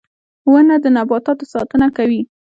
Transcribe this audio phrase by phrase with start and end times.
[0.51, 2.21] •ونه د نباتاتو ساتنه کوي.